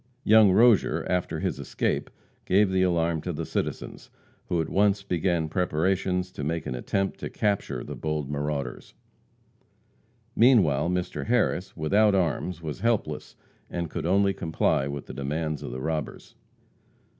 [0.23, 2.09] Young Rozier, after his escape,
[2.45, 4.09] gave the alarm to the citizens,
[4.47, 8.95] who at once began preparations to make an attempt to capture the bold marauders.
[10.35, 11.27] Meanwhile Mr.
[11.27, 13.35] Harris, without arms, was helpless,
[13.69, 16.33] and could only comply with the demands of the robbers.